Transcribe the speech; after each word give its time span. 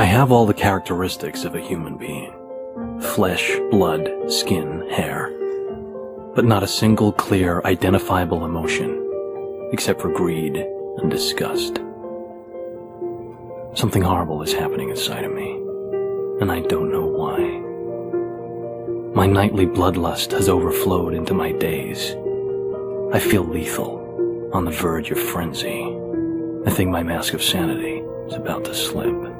I 0.00 0.04
have 0.04 0.32
all 0.32 0.46
the 0.46 0.54
characteristics 0.54 1.44
of 1.44 1.54
a 1.54 1.60
human 1.60 1.98
being 1.98 2.32
flesh, 3.02 3.58
blood, 3.70 4.10
skin, 4.32 4.88
hair, 4.88 5.28
but 6.34 6.46
not 6.46 6.62
a 6.62 6.66
single 6.66 7.12
clear, 7.12 7.60
identifiable 7.66 8.46
emotion, 8.46 9.68
except 9.74 10.00
for 10.00 10.10
greed 10.10 10.56
and 10.56 11.10
disgust. 11.10 11.80
Something 13.74 14.00
horrible 14.00 14.40
is 14.40 14.54
happening 14.54 14.88
inside 14.88 15.26
of 15.26 15.34
me, 15.34 15.52
and 16.40 16.50
I 16.50 16.60
don't 16.60 16.90
know 16.90 17.04
why. 17.04 17.38
My 19.14 19.26
nightly 19.26 19.66
bloodlust 19.66 20.32
has 20.32 20.48
overflowed 20.48 21.12
into 21.12 21.34
my 21.34 21.52
days. 21.52 22.16
I 23.12 23.18
feel 23.18 23.44
lethal, 23.44 24.50
on 24.54 24.64
the 24.64 24.70
verge 24.70 25.10
of 25.10 25.20
frenzy. 25.20 25.94
I 26.64 26.70
think 26.70 26.88
my 26.88 27.02
mask 27.02 27.34
of 27.34 27.42
sanity 27.42 27.98
is 28.28 28.32
about 28.32 28.64
to 28.64 28.74
slip. 28.74 29.39